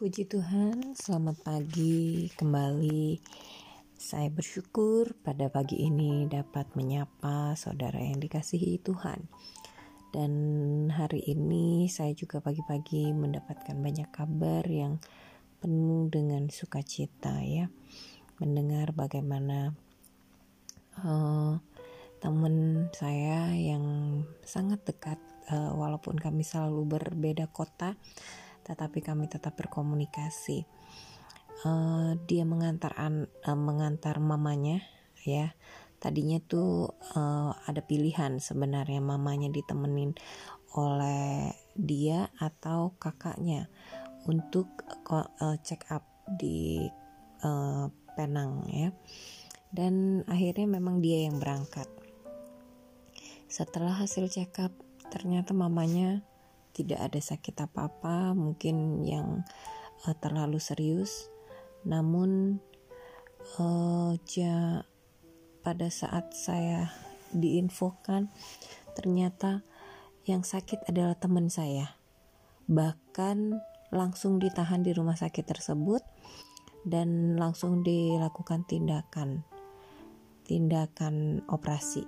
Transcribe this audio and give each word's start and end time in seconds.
Puji 0.00 0.24
Tuhan, 0.32 0.96
selamat 0.96 1.44
pagi 1.44 2.32
kembali. 2.32 3.20
Saya 4.00 4.32
bersyukur 4.32 5.12
pada 5.20 5.52
pagi 5.52 5.76
ini 5.76 6.24
dapat 6.24 6.72
menyapa 6.72 7.52
saudara 7.52 8.00
yang 8.00 8.16
dikasihi 8.16 8.80
Tuhan. 8.80 9.28
Dan 10.08 10.32
hari 10.88 11.20
ini 11.28 11.84
saya 11.92 12.16
juga 12.16 12.40
pagi-pagi 12.40 13.12
mendapatkan 13.12 13.76
banyak 13.76 14.08
kabar 14.08 14.64
yang 14.64 15.04
penuh 15.60 16.08
dengan 16.08 16.48
sukacita 16.48 17.44
ya. 17.44 17.68
Mendengar 18.40 18.96
bagaimana 18.96 19.76
uh, 21.04 21.60
teman 22.24 22.88
saya 22.96 23.52
yang 23.52 23.84
sangat 24.48 24.80
dekat 24.80 25.20
uh, 25.52 25.76
walaupun 25.76 26.16
kami 26.16 26.40
selalu 26.40 26.88
berbeda 26.88 27.52
kota 27.52 28.00
tetapi 28.70 29.02
kami 29.02 29.26
tetap 29.26 29.58
berkomunikasi. 29.58 30.62
Uh, 31.66 32.14
dia 32.30 32.46
mengantar 32.46 32.94
an, 32.94 33.26
uh, 33.42 33.58
mengantar 33.58 34.22
mamanya 34.22 34.86
ya. 35.26 35.50
Tadinya 35.98 36.38
tuh 36.38 36.94
uh, 37.18 37.50
ada 37.66 37.82
pilihan 37.82 38.38
sebenarnya 38.38 39.02
mamanya 39.02 39.50
ditemenin 39.50 40.14
oleh 40.78 41.50
dia 41.74 42.30
atau 42.38 42.94
kakaknya 42.96 43.66
untuk 44.30 44.70
uh, 45.10 45.58
check 45.66 45.82
up 45.90 46.06
di 46.30 46.86
uh, 47.42 47.90
Penang 48.14 48.70
ya. 48.70 48.94
Dan 49.74 50.22
akhirnya 50.30 50.70
memang 50.70 51.02
dia 51.02 51.26
yang 51.26 51.42
berangkat. 51.42 51.90
Setelah 53.50 53.98
hasil 53.98 54.30
check 54.30 54.62
up 54.62 54.70
ternyata 55.10 55.50
mamanya 55.50 56.22
tidak 56.72 57.00
ada 57.10 57.20
sakit 57.20 57.54
apa-apa, 57.66 58.32
mungkin 58.32 59.02
yang 59.04 59.42
uh, 60.06 60.16
terlalu 60.18 60.62
serius. 60.62 61.28
Namun 61.84 62.60
uh, 63.58 64.12
ja, 64.28 64.84
pada 65.60 65.88
saat 65.88 66.32
saya 66.36 66.92
diinfokan 67.30 68.28
ternyata 68.94 69.62
yang 70.26 70.44
sakit 70.44 70.86
adalah 70.86 71.16
teman 71.16 71.48
saya. 71.48 71.96
Bahkan 72.70 73.58
langsung 73.90 74.38
ditahan 74.38 74.86
di 74.86 74.94
rumah 74.94 75.18
sakit 75.18 75.42
tersebut 75.42 76.02
dan 76.86 77.34
langsung 77.36 77.82
dilakukan 77.82 78.62
tindakan 78.64 79.42
tindakan 80.50 81.46
operasi. 81.46 82.02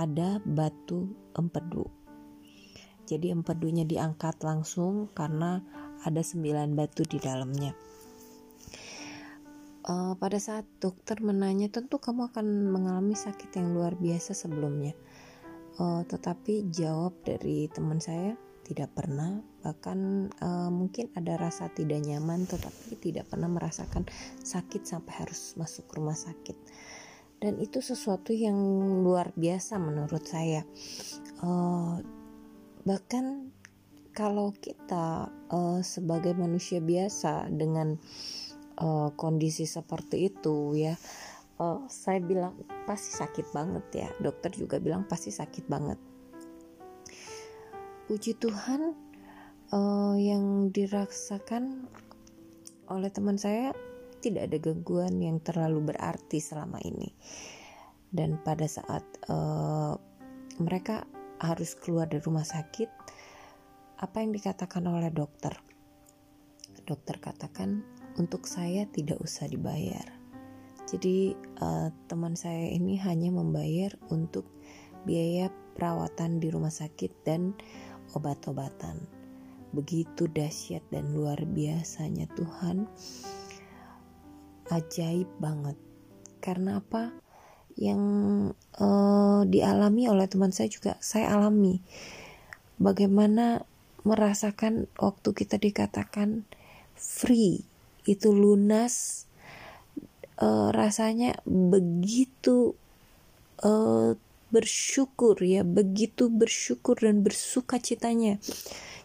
Ada 0.00 0.40
batu 0.40 1.12
empedu 1.36 2.03
jadi 3.04 3.36
empedunya 3.36 3.84
diangkat 3.84 4.40
langsung 4.42 5.12
karena 5.12 5.60
ada 6.04 6.20
sembilan 6.20 6.76
batu 6.76 7.04
di 7.04 7.20
dalamnya. 7.20 7.72
Uh, 9.84 10.16
pada 10.16 10.40
saat 10.40 10.64
dokter 10.80 11.20
menanya, 11.20 11.68
tentu 11.68 12.00
kamu 12.00 12.32
akan 12.32 12.72
mengalami 12.72 13.12
sakit 13.12 13.52
yang 13.52 13.76
luar 13.76 13.92
biasa 14.00 14.32
sebelumnya. 14.32 14.96
Uh, 15.76 16.00
tetapi 16.08 16.72
jawab 16.72 17.12
dari 17.20 17.68
teman 17.68 18.00
saya 18.00 18.32
tidak 18.64 18.96
pernah, 18.96 19.44
bahkan 19.60 20.32
uh, 20.40 20.72
mungkin 20.72 21.12
ada 21.12 21.36
rasa 21.36 21.68
tidak 21.68 22.00
nyaman, 22.00 22.48
tetapi 22.48 22.96
tidak 22.96 23.28
pernah 23.28 23.52
merasakan 23.52 24.08
sakit 24.40 24.88
sampai 24.88 25.12
harus 25.20 25.52
masuk 25.60 25.84
rumah 25.92 26.16
sakit. 26.16 26.56
Dan 27.44 27.60
itu 27.60 27.84
sesuatu 27.84 28.32
yang 28.32 28.56
luar 29.04 29.36
biasa 29.36 29.76
menurut 29.76 30.24
saya. 30.24 30.64
Uh, 31.44 32.00
bahkan 32.84 33.50
kalau 34.14 34.54
kita 34.54 35.28
uh, 35.50 35.80
sebagai 35.82 36.38
manusia 36.38 36.78
biasa 36.78 37.50
dengan 37.50 37.98
uh, 38.78 39.10
kondisi 39.18 39.66
seperti 39.66 40.30
itu 40.30 40.76
ya 40.78 40.94
uh, 41.58 41.86
saya 41.86 42.18
bilang 42.22 42.54
pasti 42.86 43.14
sakit 43.14 43.50
banget 43.54 43.84
ya. 43.94 44.08
Dokter 44.18 44.50
juga 44.54 44.80
bilang 44.82 45.06
pasti 45.06 45.30
sakit 45.30 45.64
banget. 45.66 45.98
Puji 48.04 48.36
Tuhan 48.36 48.92
uh, 49.72 50.16
yang 50.18 50.68
dirasakan 50.68 51.88
oleh 52.92 53.08
teman 53.08 53.40
saya 53.40 53.72
tidak 54.20 54.52
ada 54.52 54.58
gangguan 54.60 55.20
yang 55.20 55.40
terlalu 55.40 55.94
berarti 55.94 56.40
selama 56.40 56.80
ini. 56.84 57.12
Dan 58.14 58.38
pada 58.44 58.68
saat 58.68 59.02
uh, 59.26 59.96
mereka 60.62 61.02
harus 61.42 61.74
keluar 61.78 62.06
dari 62.10 62.22
rumah 62.22 62.46
sakit, 62.46 62.90
apa 64.02 64.16
yang 64.20 64.34
dikatakan 64.34 64.84
oleh 64.84 65.08
dokter? 65.08 65.54
Dokter 66.84 67.16
katakan 67.16 67.80
untuk 68.20 68.44
saya 68.44 68.84
tidak 68.90 69.18
usah 69.22 69.48
dibayar. 69.48 70.04
Jadi 70.84 71.32
uh, 71.64 71.88
teman 72.06 72.36
saya 72.36 72.68
ini 72.68 73.00
hanya 73.00 73.32
membayar 73.32 73.96
untuk 74.12 74.44
biaya 75.08 75.48
perawatan 75.74 76.38
di 76.38 76.52
rumah 76.52 76.70
sakit 76.70 77.24
dan 77.24 77.56
obat-obatan. 78.12 79.00
Begitu 79.72 80.28
dahsyat 80.30 80.84
dan 80.92 81.16
luar 81.16 81.40
biasanya 81.48 82.28
Tuhan. 82.36 82.86
Ajaib 84.70 85.26
banget. 85.40 85.74
Karena 86.44 86.78
apa? 86.78 87.23
Yang 87.74 88.02
uh, 88.78 89.42
dialami 89.46 90.06
oleh 90.06 90.26
teman 90.30 90.54
saya 90.54 90.70
juga 90.70 90.94
saya 91.02 91.34
alami. 91.34 91.82
Bagaimana 92.78 93.62
merasakan 94.06 94.90
waktu 94.98 95.28
kita 95.32 95.56
dikatakan 95.58 96.46
free 96.94 97.64
itu 98.04 98.30
lunas 98.30 99.24
uh, 100.38 100.70
rasanya 100.70 101.40
begitu 101.48 102.76
uh, 103.64 104.14
bersyukur 104.54 105.34
ya 105.42 105.66
begitu 105.66 106.30
bersyukur 106.30 106.98
dan 107.02 107.26
bersuka 107.26 107.82
citanya. 107.82 108.38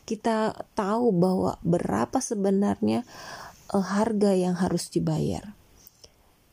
Kita 0.05 0.57
tahu 0.73 1.13
bahwa 1.13 1.61
berapa 1.61 2.17
sebenarnya 2.17 3.05
uh, 3.73 3.85
harga 3.85 4.33
yang 4.33 4.57
harus 4.57 4.89
dibayar 4.89 5.58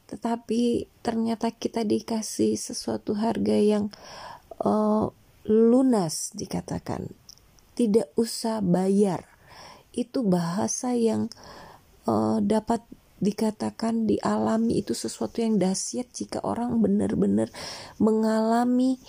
tetapi 0.07 0.87
ternyata 1.03 1.51
kita 1.51 1.83
dikasih 1.83 2.55
sesuatu 2.55 3.19
harga 3.19 3.59
yang 3.59 3.91
uh, 4.63 5.11
lunas 5.47 6.31
dikatakan. 6.35 7.11
Tidak 7.77 8.15
usah 8.17 8.65
bayar. 8.65 9.27
Itu 9.93 10.25
bahasa 10.25 10.95
yang 10.95 11.29
uh, 12.07 12.39
dapat 12.41 12.83
dikatakan 13.17 14.05
dialami 14.05 14.85
itu 14.85 14.93
sesuatu 14.93 15.41
yang 15.41 15.57
dahsyat 15.57 16.13
jika 16.13 16.39
orang 16.45 16.85
benar-benar 16.85 17.49
mengalami 17.97 19.01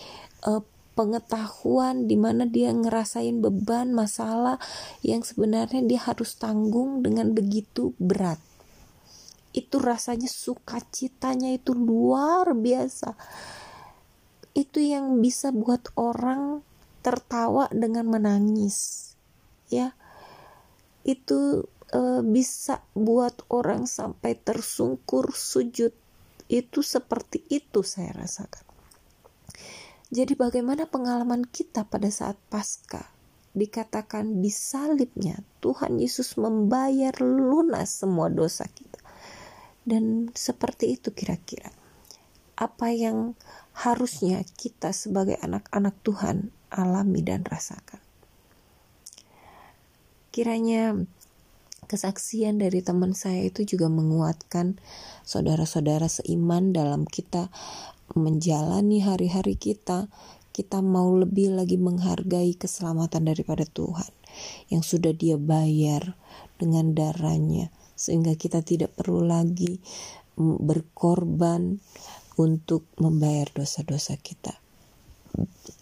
uh, 0.47 0.63
pengetahuan 0.97 2.09
di 2.09 2.17
mana 2.17 2.49
dia 2.49 2.73
ngerasain 2.73 3.43
beban 3.43 3.93
masalah 3.93 4.57
yang 5.05 5.21
sebenarnya 5.21 5.85
dia 5.85 6.01
harus 6.01 6.39
tanggung 6.39 7.05
dengan 7.05 7.35
begitu 7.35 7.93
berat 8.01 8.41
itu 9.57 9.81
rasanya 9.81 10.29
sukacitanya 10.29 11.49
itu 11.57 11.73
luar 11.73 12.53
biasa. 12.53 13.17
Itu 14.53 14.77
yang 14.77 15.17
bisa 15.17 15.49
buat 15.49 15.89
orang 15.97 16.61
tertawa 17.01 17.65
dengan 17.73 18.05
menangis 18.05 19.09
ya. 19.73 19.97
Itu 21.01 21.65
e, 21.89 22.21
bisa 22.21 22.85
buat 22.93 23.41
orang 23.49 23.89
sampai 23.89 24.37
tersungkur 24.37 25.33
sujud. 25.33 25.89
Itu 26.45 26.85
seperti 26.85 27.41
itu 27.49 27.81
saya 27.81 28.13
rasakan. 28.13 28.61
Jadi 30.07 30.39
bagaimana 30.39 30.87
pengalaman 30.87 31.43
kita 31.49 31.83
pada 31.83 32.07
saat 32.07 32.39
pasca 32.47 33.11
dikatakan 33.57 34.39
di 34.39 34.53
salibnya 34.53 35.41
Tuhan 35.59 35.97
Yesus 35.97 36.37
membayar 36.37 37.11
lunas 37.19 37.89
semua 38.05 38.29
dosa 38.31 38.69
kita 38.69 38.86
dan 39.87 40.27
seperti 40.35 40.99
itu 40.99 41.15
kira-kira 41.15 41.71
apa 42.57 42.89
yang 42.89 43.37
harusnya 43.71 44.41
kita 44.57 44.89
sebagai 44.91 45.37
anak-anak 45.39 45.93
Tuhan 46.01 46.49
alami 46.73 47.21
dan 47.21 47.45
rasakan. 47.45 48.01
Kiranya 50.33 50.97
kesaksian 51.85 52.59
dari 52.59 52.81
teman 52.83 53.13
saya 53.13 53.47
itu 53.47 53.63
juga 53.63 53.87
menguatkan 53.87 54.81
saudara-saudara 55.23 56.09
seiman 56.09 56.73
dalam 56.75 57.05
kita 57.07 57.53
menjalani 58.17 59.05
hari-hari 59.05 59.55
kita. 59.55 60.09
Kita 60.49 60.81
mau 60.81 61.13
lebih 61.13 61.53
lagi 61.53 61.77
menghargai 61.77 62.57
keselamatan 62.57 63.29
daripada 63.29 63.61
Tuhan 63.69 64.09
yang 64.73 64.81
sudah 64.81 65.13
Dia 65.13 65.37
bayar 65.37 66.17
dengan 66.57 66.97
darahnya 66.97 67.69
sehingga 67.97 68.37
kita 68.37 68.61
tidak 68.61 68.93
perlu 68.93 69.25
lagi 69.25 69.81
berkorban 70.37 71.81
untuk 72.37 72.85
membayar 73.01 73.49
dosa-dosa 73.49 74.15
kita. 74.21 74.53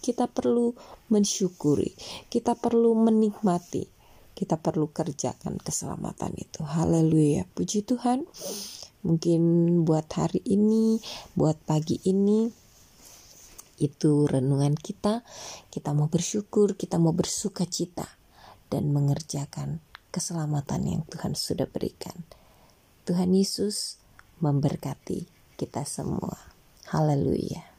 Kita 0.00 0.26
perlu 0.26 0.72
mensyukuri, 1.12 1.92
kita 2.32 2.56
perlu 2.56 2.96
menikmati 2.96 3.96
kita 4.36 4.60
perlu 4.60 4.92
kerjakan 4.92 5.56
keselamatan 5.56 6.36
itu. 6.36 6.60
Haleluya. 6.60 7.48
Puji 7.56 7.88
Tuhan. 7.88 8.28
Mungkin 9.00 9.40
buat 9.88 10.12
hari 10.12 10.44
ini, 10.44 11.00
buat 11.32 11.56
pagi 11.64 11.96
ini 12.04 12.44
itu 13.80 14.28
renungan 14.28 14.76
kita. 14.76 15.24
Kita 15.72 15.96
mau 15.96 16.12
bersyukur, 16.12 16.76
kita 16.76 17.00
mau 17.00 17.16
bersuka 17.16 17.64
cita 17.64 18.04
dan 18.68 18.92
mengerjakan 18.92 19.80
keselamatan 20.16 20.88
yang 20.88 21.02
Tuhan 21.04 21.36
sudah 21.36 21.68
berikan. 21.68 22.24
Tuhan 23.04 23.36
Yesus 23.36 24.00
memberkati 24.40 25.28
kita 25.60 25.84
semua. 25.84 26.40
Haleluya. 26.88 27.75